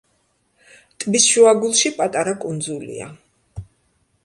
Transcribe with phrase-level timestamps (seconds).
[1.03, 3.13] ტბის შუაგულში პატარა კუნძულია.